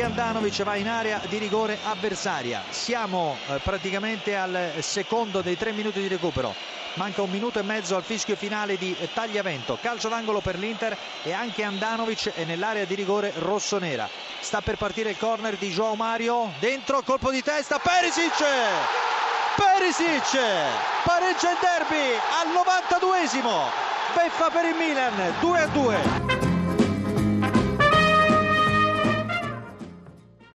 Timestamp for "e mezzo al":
7.58-8.02